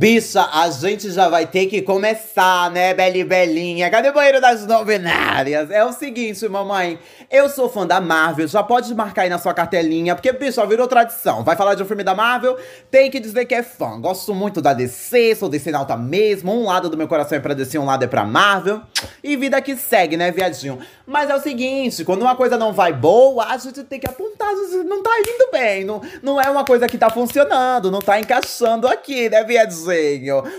[0.00, 3.90] Bicha, a gente já vai ter que começar, né, Beli Belinha?
[3.90, 5.70] Cadê o banheiro das novenárias?
[5.70, 6.98] É o seguinte, mamãe.
[7.30, 10.88] Eu sou fã da Marvel, já pode marcar aí na sua cartelinha, porque, bicho, virou
[10.88, 11.44] tradição.
[11.44, 12.56] Vai falar de um filme da Marvel,
[12.90, 14.00] tem que dizer que é fã.
[14.00, 16.50] Gosto muito da DC, sou DC Nauta mesmo.
[16.50, 18.80] Um lado do meu coração é pra DC, um lado é pra Marvel.
[19.22, 20.78] E vida que segue, né, viadinho?
[21.06, 24.48] Mas é o seguinte, quando uma coisa não vai boa, a gente tem que apontar,
[24.86, 25.84] não tá indo bem.
[25.84, 29.89] Não, não é uma coisa que tá funcionando, não tá encaixando aqui, né, viadinho?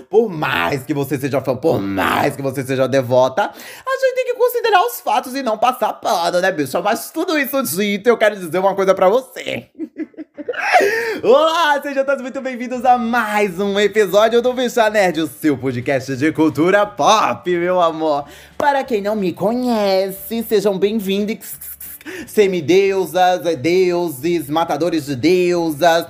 [0.09, 4.26] Por mais que você seja fã, por mais que você seja devota, a gente tem
[4.26, 6.81] que considerar os fatos e não passar pano, né, bicho?
[6.81, 9.70] Mas tudo isso dito, eu quero dizer uma coisa para você.
[11.23, 16.16] Olá, sejam todos muito bem-vindos a mais um episódio do Bicha Nerd, o seu podcast
[16.16, 18.25] de cultura pop, meu amor.
[18.58, 21.53] Para quem não me conhece, sejam bem-vindos,
[22.27, 26.08] semideusas, deuses, matadores de deusas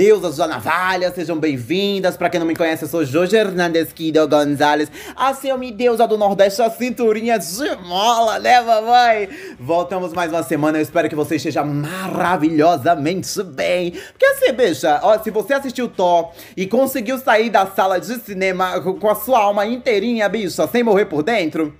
[0.00, 2.16] deusas da navalha, sejam bem-vindas.
[2.16, 6.16] Pra quem não me conhece, eu sou Jojo Hernandes Kido Gonzalez, a me deusa do
[6.16, 9.28] Nordeste, a cinturinha de mola, né, mamãe?
[9.60, 13.90] Voltamos mais uma semana, eu espero que você esteja maravilhosamente bem.
[13.90, 18.80] Porque assim, bicha, ó, se você assistiu Thor e conseguiu sair da sala de cinema
[18.80, 21.76] com a sua alma inteirinha, bicha, sem morrer por dentro...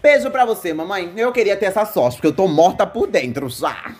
[0.00, 1.12] Beijo pra você, mamãe.
[1.16, 3.96] Eu queria ter essa sorte, porque eu tô morta por dentro já.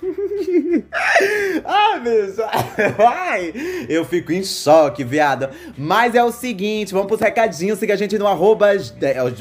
[1.64, 2.42] Ai, bicho.
[3.06, 3.52] Ai,
[3.88, 5.48] eu fico em choque, viado.
[5.76, 7.78] Mas é o seguinte, vamos pros recadinhos.
[7.78, 8.68] Siga a gente no arroba...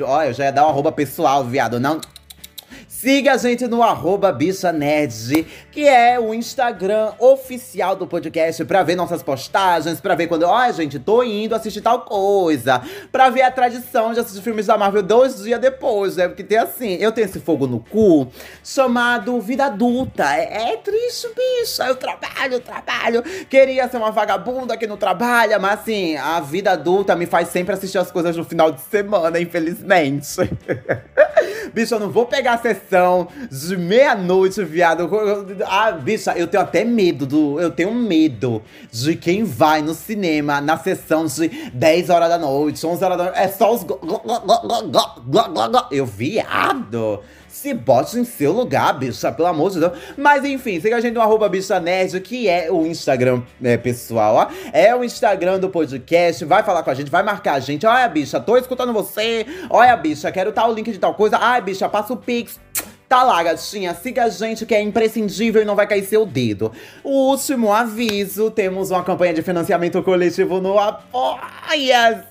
[0.05, 1.79] Ó, eu já ia dar um arroba pessoal, viado.
[1.79, 1.99] Não...
[2.99, 4.35] Siga a gente no arroba
[5.71, 10.67] que é o Instagram oficial do podcast, pra ver nossas postagens, pra ver quando, ó,
[10.67, 12.81] oh, gente, tô indo assistir tal coisa,
[13.11, 16.27] pra ver a tradição de assistir filmes da Marvel dois dias depois, né?
[16.27, 18.27] Porque tem assim, eu tenho esse fogo no cu
[18.63, 20.35] chamado vida adulta.
[20.35, 21.85] É, é triste, bicha.
[21.85, 23.21] Eu trabalho, trabalho.
[23.47, 27.75] Queria ser uma vagabunda que não trabalha, mas assim, a vida adulta me faz sempre
[27.75, 30.37] assistir as coisas no final de semana, infelizmente.
[31.73, 35.09] bicho, eu não vou pegar a sessão de meia-noite, viado.
[35.65, 37.59] Ah, bicha, eu tenho até medo do.
[37.59, 38.61] Eu tenho medo
[38.91, 43.23] de quem vai no cinema na sessão de 10 horas da noite, 11 horas da
[43.25, 43.39] noite.
[43.39, 43.85] É só os.
[45.91, 47.21] Eu, viado.
[47.57, 49.91] Se bote em seu lugar, bicha, pelo amor de Deus.
[50.15, 54.35] Mas enfim, siga a gente no arroba bicha nerd, que é o Instagram né, pessoal,
[54.35, 54.47] ó.
[54.71, 56.45] É o Instagram do podcast.
[56.45, 57.83] Vai falar com a gente, vai marcar a gente.
[57.83, 59.43] Olha, bicha, tô escutando você.
[59.71, 61.39] Olha, bicha, quero tal link de tal coisa.
[61.41, 62.59] Ai, bicha, passa o Pix.
[63.07, 66.73] Tá lá, gatinha, siga a gente que é imprescindível e não vai cair seu dedo.
[67.01, 72.27] O último aviso, temos uma campanha de financiamento coletivo no Apoia-se.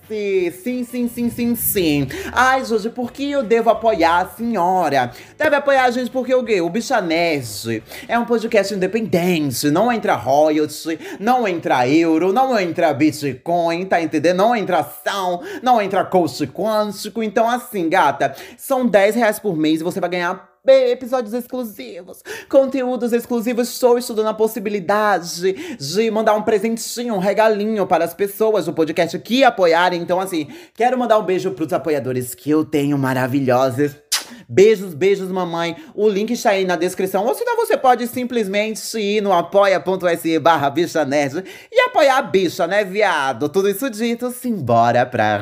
[0.62, 2.06] Sim, sim, sim, sim, sim.
[2.30, 5.12] Ai, Jorge, por que eu devo apoiar a senhora?
[5.38, 6.60] Deve apoiar a gente porque o quê?
[6.60, 12.92] O Bicha Nerd é um podcast independente, não entra royalty, não entra euro, não entra
[12.92, 14.36] bitcoin, tá entendendo?
[14.36, 17.22] Não entra ação, não entra coach quântico.
[17.22, 23.12] Então assim, gata, são 10 reais por mês e você vai ganhar episódios exclusivos, conteúdos
[23.12, 23.68] exclusivos.
[23.68, 29.18] Estou estudando a possibilidade de mandar um presentinho, um regalinho para as pessoas do podcast
[29.18, 30.00] que apoiarem.
[30.00, 34.06] Então, assim, quero mandar um beijo para os apoiadores que eu tenho maravilhosos.
[34.48, 35.76] Beijos, beijos, mamãe.
[35.94, 37.24] O link está aí na descrição.
[37.24, 42.66] Ou senão você pode simplesmente ir no apoia.se barra bicha nerd e apoiar a bicha,
[42.66, 43.48] né, viado?
[43.48, 45.38] Tudo isso dito, simbora pra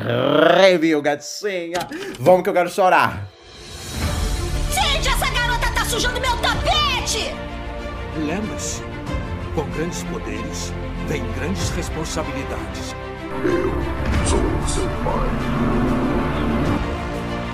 [0.57, 1.87] review, gatinha.
[2.19, 3.34] Vamos que eu quero chorar
[5.85, 7.33] sujando meu tapete!
[8.17, 8.81] Lembre-se,
[9.53, 10.73] com grandes poderes
[11.07, 12.95] vem grandes responsabilidades.
[13.43, 13.71] Eu
[14.25, 15.29] sou seu pai.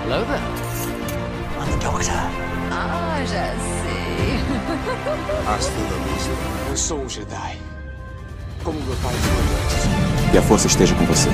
[0.04, 0.40] Hello there.
[1.60, 2.12] I'm the doctor.
[2.70, 4.02] Ah, já sei.
[5.46, 6.30] Hasta la vista.
[6.70, 7.58] Eu sou um Jedi.
[8.64, 10.34] Como meu pai foi antes.
[10.34, 11.28] E a força esteja com você.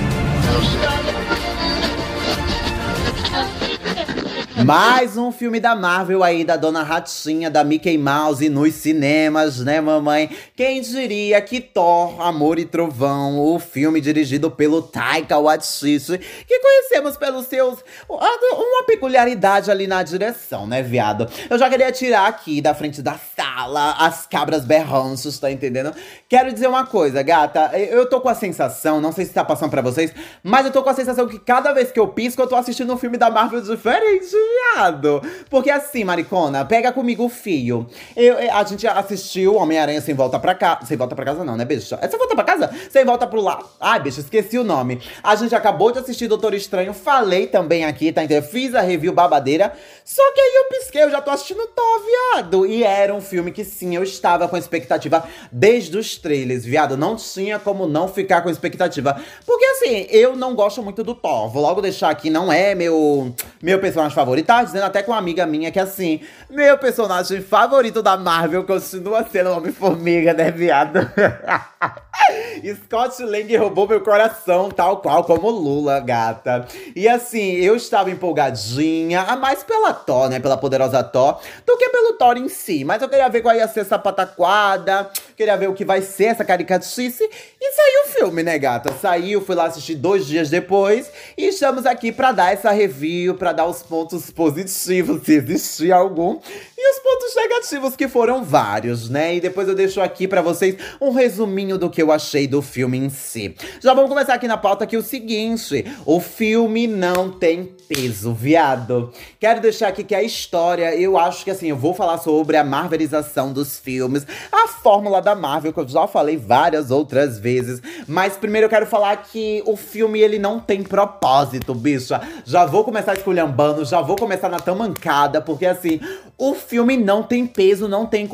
[4.65, 9.81] Mais um filme da Marvel aí, da Dona Ratinha, da Mickey Mouse nos cinemas, né,
[9.81, 10.29] mamãe?
[10.57, 17.17] Quem diria que Thor, Amor e Trovão, o filme dirigido pelo Taika Waititi, que conhecemos
[17.17, 17.85] pelos seus...
[18.09, 21.29] uma peculiaridade ali na direção, né, viado?
[21.49, 25.95] Eu já queria tirar aqui da frente da sala as cabras berranços, tá entendendo?
[26.29, 29.71] Quero dizer uma coisa, gata, eu tô com a sensação, não sei se tá passando
[29.71, 30.13] pra vocês,
[30.43, 32.93] mas eu tô com a sensação que cada vez que eu pisco, eu tô assistindo
[32.93, 34.48] um filme da Marvel diferente.
[34.49, 35.23] Viado.
[35.51, 37.87] Porque assim, maricona, pega comigo o fio.
[38.17, 40.87] Eu, a gente assistiu Homem-Aranha Sem Volta Pra Casa.
[40.87, 41.99] Sem Volta Pra Casa não, né, bicha?
[42.01, 42.71] É Sem Volta Pra Casa?
[42.91, 43.63] Sem Volta Pro Lá.
[43.81, 45.01] Ai, bicha, esqueci o nome.
[45.23, 46.93] A gente acabou de assistir Doutor Estranho.
[46.93, 48.45] Falei também aqui, tá entendendo?
[48.45, 49.73] Fiz a review babadeira.
[50.05, 52.67] Só que aí eu pisquei, eu já tô assistindo Thor, viado.
[52.67, 56.97] E era um filme que sim, eu estava com expectativa desde os trailers, viado.
[56.97, 59.21] Não tinha como não ficar com expectativa.
[59.45, 61.51] Porque assim, eu não gosto muito do Thor.
[61.51, 64.38] Vou logo deixar aqui, não é meu, meu personagem favorito.
[64.43, 66.21] Tava dizendo até com uma amiga minha que assim,
[66.51, 71.01] meu personagem favorito da Marvel continua sendo Homem-Formiga, né, viado?
[72.85, 76.67] Scott Lang roubou meu coração, tal qual como Lula, gata.
[76.95, 80.41] E assim, eu estava empolgadinha, a mais pela Thor, né?
[80.41, 82.85] Pela poderosa Thor, do que pelo Thor em si.
[82.85, 86.27] Mas eu queria ver qual ia ser essa pataquada, queria ver o que vai ser
[86.27, 87.23] essa caricatice.
[87.61, 88.93] E saiu o filme, né, gata?
[89.01, 91.11] Saiu, fui lá assistir dois dias depois.
[91.37, 96.41] E estamos aqui pra dar essa review, pra dar os pontos positivos, se existir algum.
[96.81, 99.35] E os pontos negativos, que foram vários, né?
[99.35, 102.97] E depois eu deixo aqui pra vocês um resuminho do que eu achei do filme
[102.97, 103.57] em si.
[103.83, 108.33] Já vamos começar aqui na pauta que é o seguinte: o filme não tem peso,
[108.33, 109.13] viado.
[109.41, 112.63] Quero deixar aqui que a história, eu acho que assim, eu vou falar sobre a
[112.63, 117.83] marvelização dos filmes, a fórmula da Marvel, que eu já falei várias outras vezes.
[118.07, 122.21] Mas primeiro eu quero falar que o filme ele não tem propósito, bicha.
[122.45, 125.99] Já vou começar esculhambando, já vou começar na tamancada, porque assim,
[126.41, 128.31] o filme não tem peso, não tem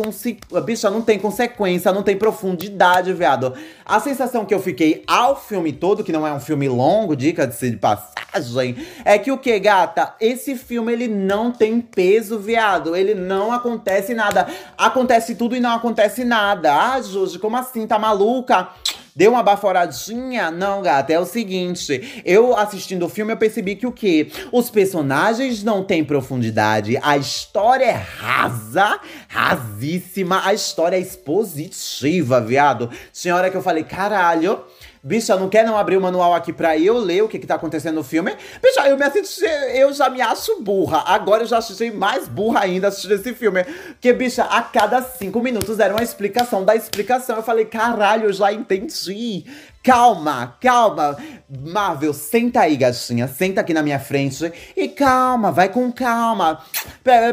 [0.67, 3.55] bicha, não tem consequência, não tem profundidade, viado.
[3.83, 7.71] A sensação que eu fiquei ao filme todo, que não é um filme longo, dica-se
[7.71, 10.15] de passagem, é que o que, gata?
[10.21, 12.95] Esse filme ele não tem peso, viado.
[12.95, 14.49] Ele não acontece nada.
[14.77, 16.75] Acontece tudo e não acontece nada.
[16.75, 17.87] Ah, Juju, como assim?
[17.87, 18.69] Tá maluca?
[19.17, 20.51] Deu uma baforadinha?
[20.51, 22.23] Não, gata, é o seguinte.
[22.25, 24.29] Eu assistindo o filme, eu percebi que o quê?
[24.51, 26.99] Os personagens não têm profundidade.
[27.01, 30.45] A história é rasa, rasíssima.
[30.45, 32.91] A história é expositiva, viado.
[33.13, 34.65] Tinha hora que eu falei, caralho.
[35.07, 37.57] Bicha, não quer não abrir o manual aqui pra eu ler o que que tá
[37.57, 38.35] acontecendo no filme?
[38.63, 41.05] Bicha, eu me assisti, eu já me acho burra.
[41.07, 43.65] Agora eu já assisti mais burra ainda assistindo esse filme.
[43.65, 47.37] Porque, bicha, a cada cinco minutos era uma explicação da explicação.
[47.37, 49.45] Eu falei, caralho, eu já entendi.
[49.83, 51.19] Calma, calma.
[51.51, 53.29] Marvel, senta aí, gatinha.
[53.29, 54.51] Senta aqui na minha frente.
[54.75, 56.65] E calma, vai com calma.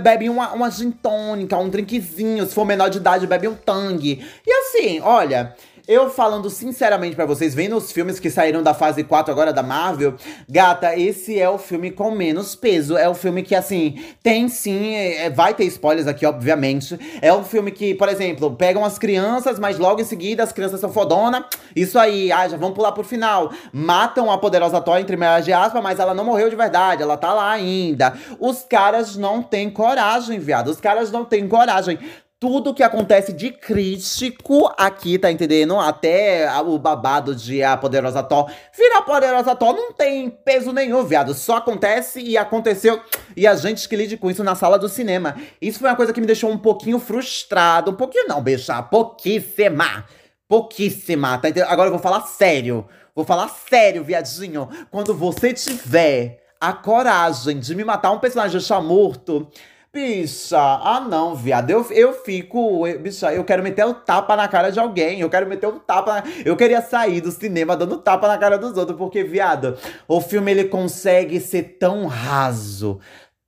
[0.04, 2.46] Bebe uma, uma gin tônica, um drinkzinho.
[2.46, 4.28] Se for menor de idade, bebe um tangue.
[4.46, 5.56] E assim, olha.
[5.88, 9.64] Eu falando sinceramente para vocês, vendo os filmes que saíram da fase 4 agora da
[9.64, 10.16] Marvel,
[10.48, 12.96] gata, esse é o filme com menos peso.
[12.96, 17.00] É o filme que, assim, tem sim, é, vai ter spoilers aqui, obviamente.
[17.22, 20.80] É um filme que, por exemplo, pegam as crianças, mas logo em seguida as crianças
[20.80, 21.46] são fodona.
[21.76, 23.52] Isso aí, ah, já vamos pular pro final.
[23.74, 27.18] Matam a poderosa Thor, entre meias de aspas, mas ela não morreu de verdade, ela
[27.18, 28.14] tá lá ainda.
[28.40, 30.68] Os caras não têm coragem, viado.
[30.68, 31.98] Os caras não têm coragem
[32.42, 35.80] tudo que acontece de crítico aqui, tá entendendo?
[35.80, 38.50] Até o babado de a Poderosa Thor.
[38.76, 41.36] Virar Poderosa Thor não tem peso nenhum, viado.
[41.36, 43.00] Só acontece e aconteceu.
[43.38, 45.36] E a gente que lide com isso na sala do cinema.
[45.62, 47.92] Isso foi uma coisa que me deixou um pouquinho frustrado.
[47.92, 48.82] Um pouquinho não, bicha.
[48.82, 50.04] Pouquíssima.
[50.48, 51.70] Pouquíssima, tá entendendo?
[51.70, 52.88] Agora eu vou falar sério.
[53.16, 54.68] Vou falar sério, viadinho.
[54.90, 59.48] Quando você tiver a coragem de me matar um personagem já morto
[59.94, 61.70] Bicha, ah não, viado.
[61.70, 62.88] Eu, eu fico.
[62.88, 65.20] Eu, bicha, eu quero meter o um tapa na cara de alguém.
[65.20, 66.22] Eu quero meter um tapa.
[66.22, 69.78] Na, eu queria sair do cinema dando tapa na cara dos outros, porque, viado,
[70.08, 73.02] o filme ele consegue ser tão raso,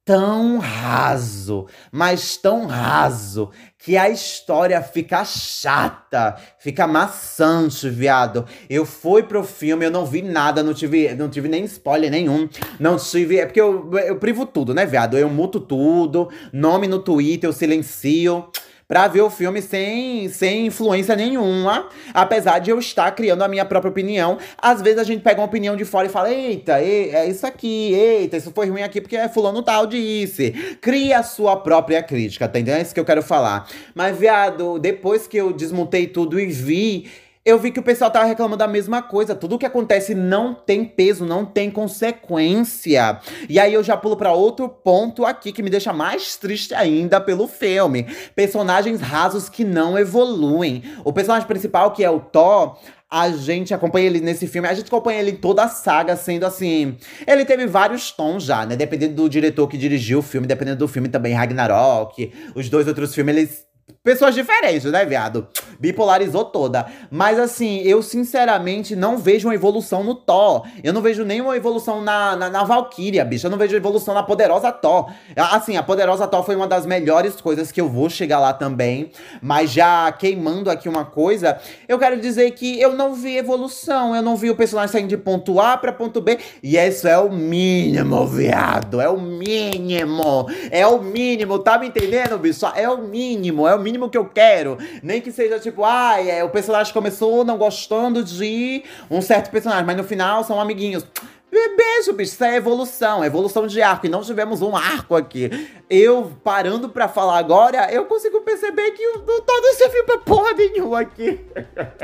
[0.05, 8.45] tão raso, mas tão raso, que a história fica chata, fica maçante, viado.
[8.69, 12.47] Eu fui pro filme, eu não vi nada, não tive, não tive nem spoiler nenhum.
[12.79, 13.37] Não tive.
[13.37, 15.17] É porque eu, eu privo tudo, né, viado?
[15.17, 18.47] Eu muto tudo, nome no Twitter, eu silencio
[18.87, 21.87] pra ver o filme sem, sem influência nenhuma.
[22.13, 24.37] Apesar de eu estar criando a minha própria opinião.
[24.57, 27.93] Às vezes a gente pega uma opinião de fora e fala: eita, é isso aqui,
[27.93, 30.51] eita, isso foi ruim aqui porque é fulano tal disse.
[30.81, 32.79] Cria a sua própria crítica, tá entendendo?
[32.79, 33.67] É isso que eu quero falar.
[33.93, 37.07] Mas, viado, depois que eu desmontei tudo e vi
[37.45, 39.35] eu vi que o pessoal tava reclamando da mesma coisa.
[39.35, 43.19] Tudo que acontece não tem peso, não tem consequência.
[43.49, 47.19] E aí eu já pulo para outro ponto aqui que me deixa mais triste ainda
[47.19, 48.07] pelo filme.
[48.33, 50.83] Personagens rasos que não evoluem.
[51.03, 52.77] O personagem principal, que é o Thor,
[53.11, 56.45] a gente acompanha ele nesse filme, a gente acompanha ele em toda a saga, sendo
[56.45, 56.97] assim.
[57.27, 58.77] Ele teve vários tons já, né?
[58.77, 62.31] Dependendo do diretor que dirigiu o filme, dependendo do filme também, Ragnarok.
[62.55, 63.72] Os dois outros filmes, eles
[64.03, 65.47] pessoas diferentes, né, viado?
[65.79, 66.85] Bipolarizou toda.
[67.09, 70.65] Mas assim, eu sinceramente não vejo uma evolução no Thor.
[70.83, 73.47] Eu não vejo nenhuma evolução na, na, na Valkyria, bicho.
[73.47, 75.11] Eu não vejo evolução na poderosa Thor.
[75.35, 79.11] Assim, a poderosa Thor foi uma das melhores coisas que eu vou chegar lá também.
[79.41, 84.15] Mas já queimando aqui uma coisa, eu quero dizer que eu não vi evolução.
[84.15, 86.37] Eu não vi o personagem saindo de ponto A pra ponto B.
[86.61, 88.99] E isso é o mínimo, viado.
[88.99, 90.47] É o mínimo.
[90.71, 92.65] É o mínimo, tá me entendendo, bicho?
[92.75, 93.67] É o mínimo.
[93.67, 94.77] É o mínimo que eu quero.
[95.01, 99.85] Nem que seja tipo, ah, é, o personagem começou não gostando de um certo personagem,
[99.85, 101.05] mas no final são amiguinhos.
[101.53, 104.07] Beijo, bicho, isso é evolução, evolução de arco.
[104.07, 105.51] E não tivemos um arco aqui.
[105.87, 110.53] Eu, parando pra falar agora, eu consigo perceber que o, todo esse filme é porra
[110.53, 111.39] nenhuma aqui.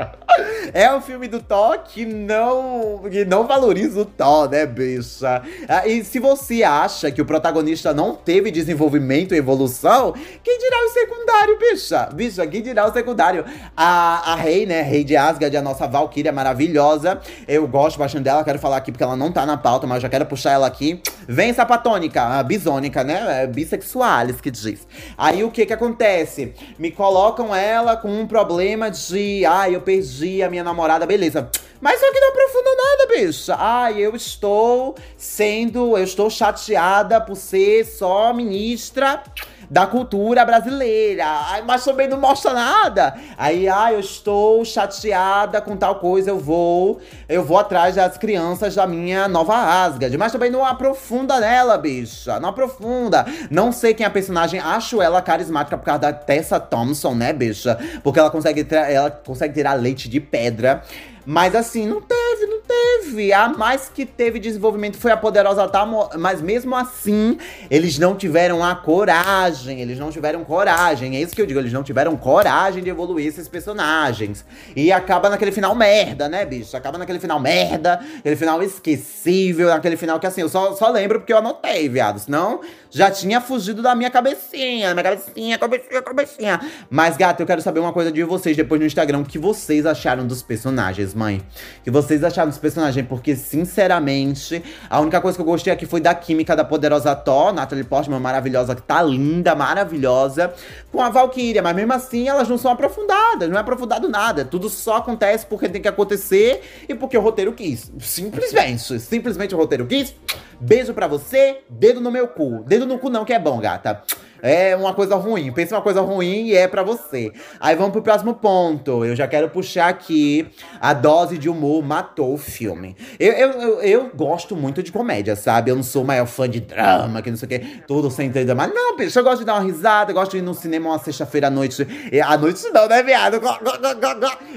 [0.72, 5.42] é o filme do Thor que não, que não valoriza o Thor, né, bicha?
[5.68, 10.14] Ah, e se você acha que o protagonista não teve desenvolvimento e evolução,
[10.44, 12.08] quem dirá o secundário, bicha?
[12.14, 13.44] Bicha, quem dirá o secundário?
[13.76, 17.20] A, a Rei, né, Rei de Asgard, a nossa Valkyria maravilhosa.
[17.48, 20.08] Eu gosto bastante dela, quero falar aqui porque ela não tá na pauta, mas já
[20.08, 21.02] quero puxar ela aqui.
[21.28, 23.42] Vem sapatônica, a bisônica, né?
[23.42, 24.86] É bissexualis que diz.
[25.16, 26.54] Aí o que que acontece?
[26.78, 31.48] Me colocam ela com um problema de, ai, ah, eu perdi a minha namorada, beleza.
[31.80, 33.56] Mas só que não aprofunda nada, bicha.
[33.58, 39.22] Ai, eu estou sendo, eu estou chateada por ser só ministra
[39.70, 41.24] da cultura brasileira.
[41.24, 43.14] Ai, mas também não mostra nada.
[43.38, 48.74] Aí, ah, eu estou chateada com tal coisa, eu vou, eu vou atrás das crianças
[48.74, 50.16] da minha nova Asgard.
[50.18, 52.40] Mas também não aprofunda nela, bicha.
[52.40, 53.24] Não aprofunda.
[53.48, 57.32] Não sei quem é a personagem, acho ela carismática por causa da Tessa Thompson, né,
[57.32, 57.78] bicha?
[58.02, 60.82] Porque ela consegue, ela consegue tirar leite de pedra.
[61.24, 63.32] Mas assim, não teve, não teve.
[63.32, 67.38] A mais que teve desenvolvimento foi a Poderosa Tamo, mas mesmo assim,
[67.70, 71.16] eles não tiveram a coragem, eles não tiveram coragem.
[71.16, 74.44] É isso que eu digo, eles não tiveram coragem de evoluir esses personagens.
[74.74, 76.76] E acaba naquele final merda, né, bicho?
[76.76, 81.20] Acaba naquele final merda, aquele final esquecível, naquele final que assim, eu só, só lembro
[81.20, 82.18] porque eu anotei, viado.
[82.18, 82.60] Senão,
[82.90, 86.60] já tinha fugido da minha cabecinha, minha cabecinha, cabecinha, cabecinha.
[86.88, 89.86] Mas, gato, eu quero saber uma coisa de vocês depois no Instagram, o que vocês
[89.86, 91.42] acharam dos personagens, mãe?
[91.82, 93.06] Que vocês acharam dos personagens?
[93.06, 97.52] Porque, sinceramente, a única coisa que eu gostei aqui foi da química da poderosa Thor,
[97.52, 100.52] Natalie Portman, maravilhosa, que tá linda, maravilhosa,
[100.90, 101.62] com a Valkyria.
[101.62, 104.44] Mas mesmo assim, elas não são aprofundadas, não é aprofundado nada.
[104.44, 107.90] Tudo só acontece porque tem que acontecer e porque o roteiro quis.
[107.98, 110.14] Simplesmente, simplesmente o roteiro quis.
[110.60, 112.62] Beijo pra você, dedo no meu cu.
[112.66, 114.02] Dedo no cu não, que é bom, gata
[114.42, 115.52] é uma coisa ruim.
[115.52, 117.32] Pensa uma coisa ruim e é para você.
[117.58, 119.04] Aí vamos pro próximo ponto.
[119.04, 120.48] Eu já quero puxar aqui
[120.80, 122.96] a dose de humor matou o filme.
[123.18, 125.70] Eu, eu, eu, eu gosto muito de comédia, sabe?
[125.70, 128.30] Eu não sou o maior fã de drama, que não sei o quê, tudo sem
[128.30, 128.66] ter drama.
[128.66, 130.98] Não, bicho, eu gosto de dar uma risada, eu gosto de ir no cinema uma
[130.98, 131.86] sexta-feira à noite.
[132.24, 133.40] À noite não, né, viado?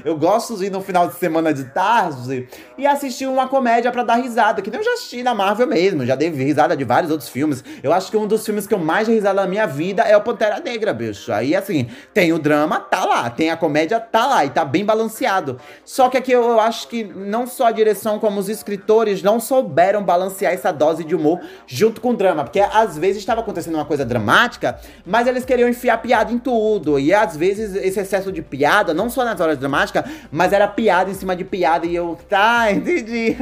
[0.04, 2.48] Eu gosto de ir no final de semana de tarde
[2.78, 6.04] e assistir uma comédia para dar risada, que nem eu já assisti na Marvel mesmo,
[6.04, 7.64] já dei risada de vários outros filmes.
[7.82, 9.73] Eu acho que um dos filmes que eu mais dei risada na minha vida
[10.06, 11.32] é o Pantera Negra, bicho.
[11.32, 13.30] Aí, assim, tem o drama, tá lá.
[13.30, 14.44] Tem a comédia, tá lá.
[14.44, 15.58] E tá bem balanceado.
[15.84, 20.02] Só que aqui eu, acho que não só a direção, como os escritores não souberam
[20.02, 22.44] balancear essa dose de humor junto com o drama.
[22.44, 26.98] Porque às vezes estava acontecendo uma coisa dramática, mas eles queriam enfiar piada em tudo.
[26.98, 31.10] E às vezes esse excesso de piada, não só nas horas dramáticas, mas era piada
[31.10, 31.86] em cima de piada.
[31.86, 33.36] E eu, tá, entendi.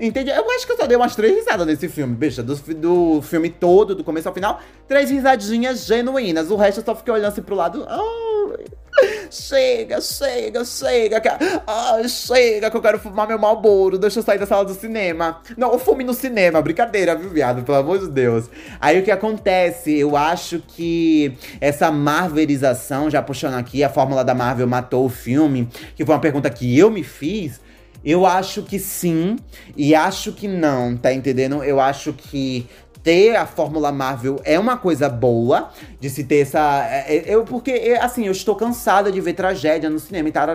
[0.00, 0.30] entendi.
[0.30, 2.42] Eu acho que eu só dei umas três risadas nesse filme, bicha.
[2.42, 4.60] Do, do filme todo, do começo ao final.
[4.86, 6.50] Três risadinhas genuínas.
[6.50, 7.86] O resto eu só fiquei olhando assim pro lado.
[7.88, 8.52] Oh,
[9.30, 11.38] chega, chega, chega.
[11.66, 13.98] Ah, chega que eu quero fumar meu malboro.
[13.98, 15.40] Deixa eu sair da sala do cinema.
[15.56, 16.62] Não, eu fume no cinema.
[16.62, 17.62] Brincadeira, viu, viado?
[17.64, 18.48] Pelo amor de Deus.
[18.80, 19.96] Aí o que acontece?
[19.98, 25.68] Eu acho que essa marvelização, já puxando aqui, a fórmula da Marvel matou o filme,
[25.96, 27.60] que foi uma pergunta que eu me fiz.
[28.04, 29.38] Eu acho que sim
[29.74, 31.64] e acho que não, tá entendendo?
[31.64, 32.68] Eu acho que
[33.04, 35.68] ter a Fórmula Marvel é uma coisa boa
[36.00, 36.88] de se ter essa.
[36.90, 40.32] É, é, eu, porque, é, assim, eu estou cansada de ver tragédia no cinema e
[40.32, 40.46] tal.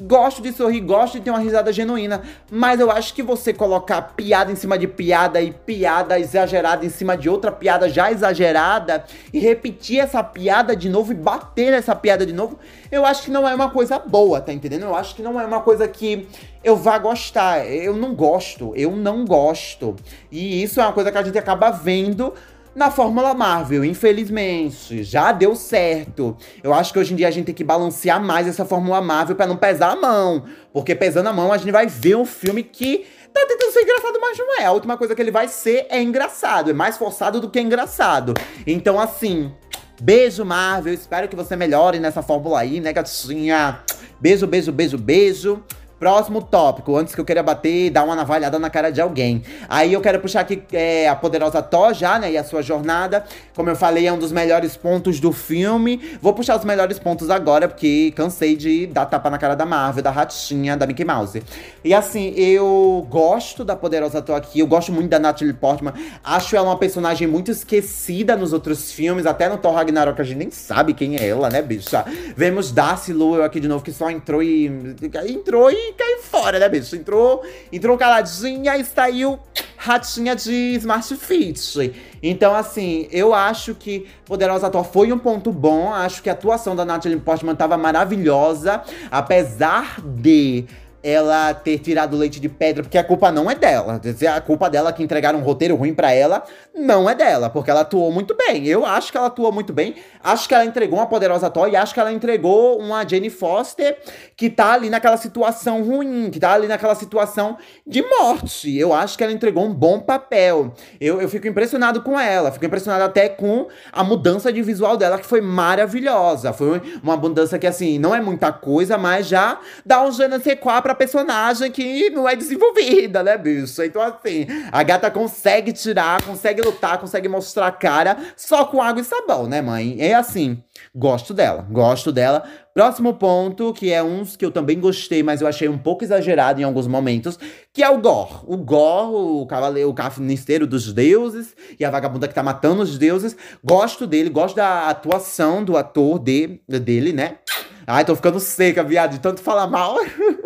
[0.00, 2.22] Gosto de sorrir, gosto de ter uma risada genuína.
[2.48, 6.90] Mas eu acho que você colocar piada em cima de piada e piada exagerada em
[6.90, 11.96] cima de outra piada já exagerada e repetir essa piada de novo e bater nessa
[11.96, 14.82] piada de novo, eu acho que não é uma coisa boa, tá entendendo?
[14.82, 16.28] Eu acho que não é uma coisa que
[16.62, 17.66] eu vá gostar.
[17.66, 19.94] Eu não gosto, eu não gosto.
[20.30, 22.34] E isso é uma coisa que a gente acaba vendo
[22.74, 25.02] na Fórmula Marvel, infelizmente.
[25.02, 26.36] Já deu certo.
[26.62, 29.36] Eu acho que hoje em dia a gente tem que balancear mais essa Fórmula Marvel
[29.36, 30.44] para não pesar a mão.
[30.72, 34.18] Porque pesando a mão, a gente vai ver um filme que tá tentando ser engraçado,
[34.20, 34.64] mas não é.
[34.64, 36.70] A última coisa que ele vai ser é engraçado.
[36.70, 38.34] É mais forçado do que engraçado.
[38.66, 39.52] Então, assim,
[40.00, 40.94] Beijo, Marvel.
[40.94, 43.80] Espero que você melhore nessa fórmula aí, né, gatinha?
[44.18, 45.62] Beijo, beijo, beijo, beijo.
[46.00, 49.42] Próximo tópico, antes que eu queira bater e dar uma navalhada na cara de alguém.
[49.68, 52.32] Aí eu quero puxar aqui é, a poderosa Thor já, né?
[52.32, 53.22] E a sua jornada.
[53.54, 56.00] Como eu falei, é um dos melhores pontos do filme.
[56.22, 60.02] Vou puxar os melhores pontos agora, porque cansei de dar tapa na cara da Marvel,
[60.02, 61.42] da ratinha, da Mickey Mouse.
[61.84, 64.60] E assim, eu gosto da poderosa Thor aqui.
[64.60, 65.92] Eu gosto muito da Natalie Portman.
[66.24, 69.26] Acho ela uma personagem muito esquecida nos outros filmes.
[69.26, 72.06] Até no Thor Ragnarok a gente nem sabe quem é ela, né, bicha?
[72.34, 74.96] Vemos Darcy Lowell aqui de novo, que só entrou e.
[75.28, 76.96] Entrou e caiu fora, né, bicho?
[76.96, 77.42] Entrou,
[77.72, 79.38] entrou caladinha e saiu
[79.76, 81.94] ratinha de Smart Fit.
[82.22, 85.92] Então, assim, eu acho que Poderosa Thor foi um ponto bom.
[85.92, 88.82] Acho que a atuação da Natalie Portman tava maravilhosa.
[89.10, 90.66] Apesar de
[91.02, 94.00] ela ter tirado leite de pedra, porque a culpa não é dela.
[94.34, 96.42] A culpa dela que entregaram um roteiro ruim para ela,
[96.74, 98.66] não é dela, porque ela atuou muito bem.
[98.66, 99.94] Eu acho que ela atuou muito bem.
[100.22, 103.98] Acho que ela entregou uma poderosa e acho que ela entregou uma Jenny Foster
[104.36, 108.76] que tá ali naquela situação ruim, que tá ali naquela situação de morte.
[108.76, 110.74] Eu acho que ela entregou um bom papel.
[111.00, 115.18] Eu, eu fico impressionado com ela, fico impressionado até com a mudança de visual dela,
[115.18, 116.52] que foi maravilhosa.
[116.52, 120.38] Foi uma mudança que, assim, não é muita coisa, mas já dá um je ne
[120.40, 123.82] sais quoi pra personagem que não é desenvolvida, né, bicho?
[123.82, 129.00] Então, assim, a gata consegue tirar, consegue lutar, consegue mostrar a cara só com água
[129.00, 129.96] e sabão, né, mãe?
[130.00, 130.62] É assim,
[130.94, 132.42] gosto dela, gosto dela.
[132.74, 136.60] Próximo ponto, que é uns que eu também gostei, mas eu achei um pouco exagerado
[136.60, 137.38] em alguns momentos,
[137.72, 138.44] que é o Gor.
[138.50, 142.96] O Gor, o cavaleiro, o carniceiro dos deuses e a vagabunda que tá matando os
[142.98, 143.36] deuses.
[143.62, 147.38] Gosto dele, gosto da atuação do ator de, dele, né?
[147.86, 149.96] Ai, tô ficando seca, viado, de tanto falar mal.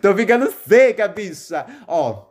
[0.00, 1.66] tô ficando seca, bicha.
[1.86, 2.30] Ó,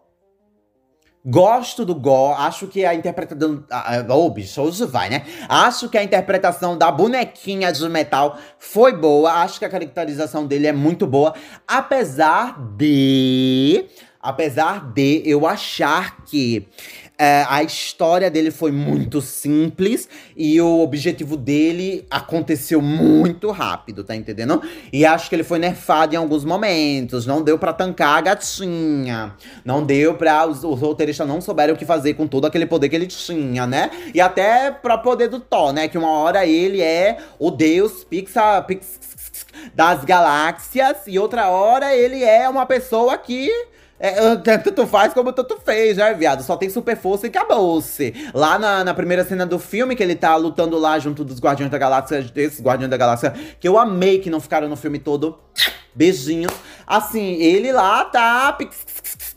[1.26, 3.66] Gosto do Go, acho que a interpretação.
[4.10, 5.26] Ô, oh, bicho, hoje vai, né?
[5.50, 9.34] Acho que a interpretação da bonequinha de metal foi boa.
[9.34, 11.34] Acho que a caracterização dele é muito boa.
[11.68, 13.86] Apesar de.
[14.22, 16.68] Apesar de eu achar que
[17.22, 20.08] é, a história dele foi muito simples
[20.38, 24.62] e o objetivo dele aconteceu muito rápido, tá entendendo?
[24.94, 27.26] E acho que ele foi nerfado em alguns momentos.
[27.26, 29.36] Não deu para tancar a gatinha.
[29.66, 30.48] Não deu pra.
[30.48, 33.68] Os, os roteiristas não souberam o que fazer com todo aquele poder que ele tinha,
[33.68, 33.92] né?
[34.14, 35.90] E até pra poder do Thor, né?
[35.90, 38.66] Que uma hora ele é o deus Pixar.
[38.66, 38.98] Pix,
[39.74, 43.50] das galáxias e outra hora ele é uma pessoa que
[44.00, 46.42] é, tanto faz como tanto fez, né, viado?
[46.44, 48.14] Só tem super força e acabou-se.
[48.34, 51.70] Lá na, na, primeira cena do filme, que ele tá lutando lá junto dos Guardiões
[51.70, 55.38] da Galáxia, desses Guardiões da Galáxia, que eu amei que não ficaram no filme todo.
[55.94, 56.54] Beijinhos.
[56.88, 58.58] Assim, ele lá tá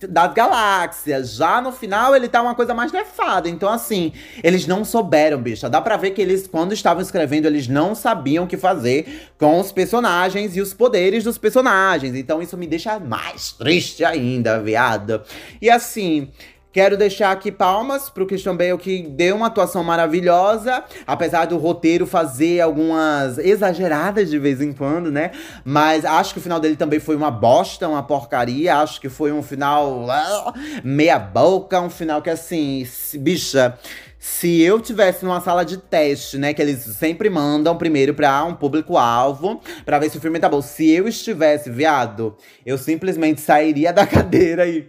[0.09, 1.35] das galáxias.
[1.35, 3.49] Já no final, ele tá uma coisa mais nefada.
[3.49, 4.13] Então, assim,
[4.43, 5.69] eles não souberam, bicha.
[5.69, 9.61] Dá pra ver que eles, quando estavam escrevendo, eles não sabiam o que fazer com
[9.61, 12.15] os personagens e os poderes dos personagens.
[12.15, 15.23] Então, isso me deixa mais triste ainda, viado.
[15.61, 16.31] E assim.
[16.73, 22.07] Quero deixar aqui palmas pro Christian Bale, que deu uma atuação maravilhosa, apesar do roteiro
[22.07, 25.33] fazer algumas exageradas de vez em quando, né?
[25.67, 28.77] Mas acho que o final dele também foi uma bosta, uma porcaria.
[28.77, 32.87] Acho que foi um final uh, meia boca, um final que assim,
[33.19, 33.77] bicha.
[34.19, 38.55] Se eu tivesse numa sala de teste, né, que eles sempre mandam primeiro pra um
[38.55, 40.63] público-alvo, pra ver se o filme tá bom.
[40.63, 44.89] Se eu estivesse, viado, eu simplesmente sairia da cadeira e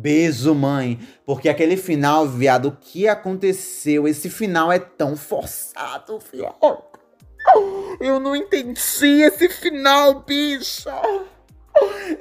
[0.00, 0.98] Beijo, mãe.
[1.26, 4.08] Porque aquele final, viado, o que aconteceu?
[4.08, 6.82] Esse final é tão forçado, viado.
[8.00, 8.78] Eu não entendi
[9.22, 10.90] esse final, bicha.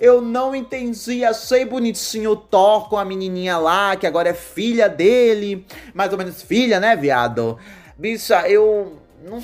[0.02, 4.90] Eu não entendi, achei bonitinho o Thor com a menininha lá, que agora é filha
[4.90, 5.66] dele.
[5.94, 7.58] Mais ou menos filha, né, viado?
[7.98, 9.40] Bicha, eu não,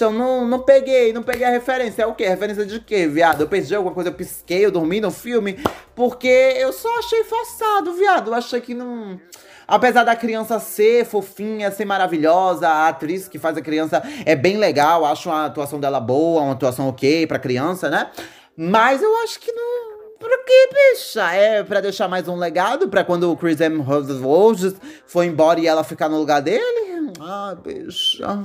[0.00, 2.02] eu não, não peguei, não peguei a referência.
[2.02, 2.28] É o quê?
[2.28, 3.42] Referência de quê, viado?
[3.42, 5.58] Eu perdi alguma coisa, eu pisquei, eu dormi no filme.
[5.94, 8.30] Porque eu só achei forçado, viado.
[8.30, 9.18] Eu achei que não.
[9.66, 14.56] Apesar da criança ser fofinha, ser maravilhosa, a atriz que faz a criança é bem
[14.56, 18.10] legal, acho a atuação dela boa, uma atuação ok pra criança, né?
[18.56, 20.00] Mas eu acho que não.
[20.18, 21.32] Por que, bicha?
[21.32, 22.88] É pra deixar mais um legado?
[22.88, 23.80] Pra quando o Chris M.
[23.80, 27.12] Rose for embora e ela ficar no lugar dele?
[27.20, 28.44] Ah, bicha.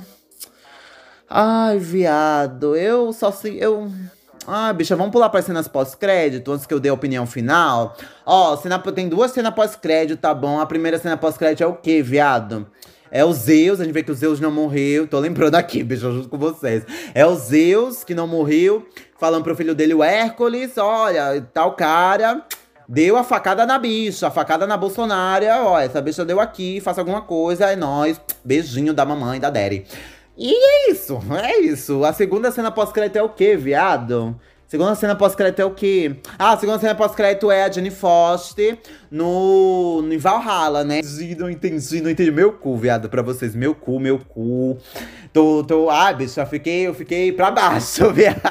[1.30, 3.58] Ai, viado, eu só sei.
[3.60, 3.92] Eu.
[4.48, 7.98] Ah, bicha, vamos pular para cenas pós-crédito antes que eu dê a opinião final.
[8.26, 10.60] Ó, cena, tem duas cenas pós-crédito, tá bom?
[10.60, 12.68] A primeira cena pós-crédito é o quê, viado?
[13.10, 15.08] É o Zeus, a gente vê que o Zeus não morreu.
[15.08, 16.84] Tô lembrando aqui, bicho, junto com vocês.
[17.16, 18.86] É o Zeus que não morreu,
[19.18, 22.46] falando pro filho dele, o Hércules, olha, tal cara
[22.88, 25.46] deu a facada na bicha, a facada na Bolsonaro.
[25.64, 28.20] Ó, essa bicha deu aqui, faça alguma coisa, é nóis.
[28.44, 29.86] Beijinho da mamãe, da Daddy.
[30.38, 32.04] E é isso, é isso.
[32.04, 34.40] A segunda cena pós-crédito é o quê, viado?
[34.76, 36.18] Segunda cena pós-crédito é o quê?
[36.38, 38.78] Ah, a segunda cena pós-crédito é a Jenny Foster
[39.10, 41.00] no, no Valhalla, né?
[41.38, 42.30] Não entendi, não entendi.
[42.30, 43.56] Meu cu, viado, pra vocês.
[43.56, 44.78] Meu cu, meu cu.
[45.32, 48.42] Tô, tô, ah, bicho, eu fiquei, eu fiquei pra baixo, viado.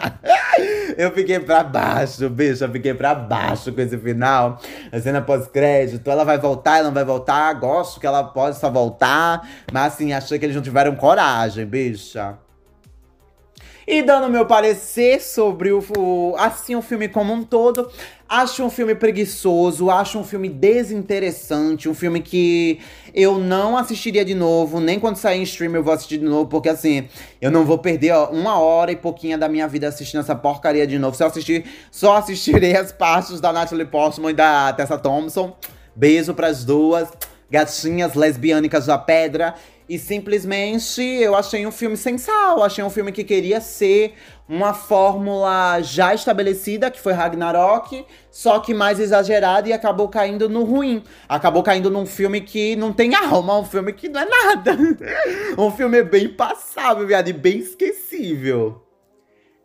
[0.96, 4.58] Eu fiquei pra baixo, bicho, eu fiquei pra baixo com esse final.
[4.90, 7.52] A cena pós-crédito, ela vai voltar, ela não vai voltar.
[7.52, 12.38] Gosto que ela possa voltar, mas assim, achei que eles não tiveram coragem, bicha.
[13.86, 17.90] E dando meu parecer sobre o, o, assim o filme como um todo,
[18.28, 22.80] acho um filme preguiçoso, acho um filme desinteressante, um filme que
[23.14, 26.48] eu não assistiria de novo, nem quando sair em stream eu vou assistir de novo,
[26.48, 27.08] porque assim,
[27.40, 30.86] eu não vou perder ó, uma hora e pouquinha da minha vida assistindo essa porcaria
[30.86, 31.16] de novo.
[31.16, 35.56] Se eu assistir, só assistirei as partes da Natalie Portman e da Tessa Thompson.
[35.94, 37.08] Beijo pras duas
[37.50, 39.54] gatinhas lesbiânicas da pedra.
[39.88, 42.62] E simplesmente eu achei um filme sem sal.
[42.62, 44.14] Achei um filme que queria ser
[44.48, 50.64] uma fórmula já estabelecida, que foi Ragnarok, só que mais exagerada e acabou caindo no
[50.64, 51.02] ruim.
[51.28, 54.76] Acabou caindo num filme que não tem alma, um filme que não é nada.
[55.58, 58.82] um filme bem passável, viado, e bem esquecível.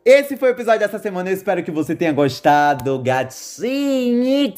[0.04, 1.30] Esse foi o episódio dessa semana.
[1.30, 4.54] Eu espero que você tenha gostado, gatinho.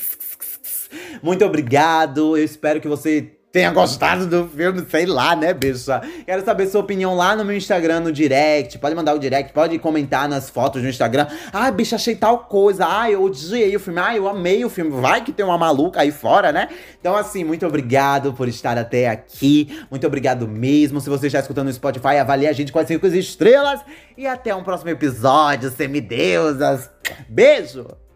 [1.21, 2.37] Muito obrigado.
[2.37, 6.01] Eu espero que você tenha gostado do filme, sei lá, né, bicha?
[6.25, 8.77] Quero saber sua opinião lá no meu Instagram, no direct.
[8.79, 11.27] Pode mandar o direct, pode comentar nas fotos no Instagram.
[11.51, 12.85] Ah, bicha, achei tal coisa.
[12.87, 13.99] Ah, eu odiei o filme.
[13.99, 14.91] Ah, eu amei o filme.
[15.01, 16.69] Vai que tem uma maluca aí fora, né?
[16.99, 19.83] Então, assim, muito obrigado por estar até aqui.
[19.89, 21.01] Muito obrigado mesmo.
[21.01, 23.81] Se você está escutando no Spotify, avalie a gente com as 5 estrelas.
[24.17, 26.89] E até um próximo episódio, semideusas.
[27.27, 28.10] Beijo!